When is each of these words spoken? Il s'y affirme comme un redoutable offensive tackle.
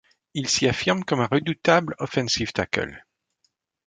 Il 0.33 0.49
s'y 0.49 0.67
affirme 0.67 1.03
comme 1.03 1.19
un 1.19 1.27
redoutable 1.27 1.93
offensive 1.99 2.53
tackle. 2.53 3.05